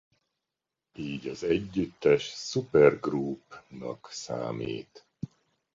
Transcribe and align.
Így 0.95 1.27
az 1.27 1.43
együttes 1.43 2.23
supergroup-nak 2.23 4.09
számít. 4.11 5.05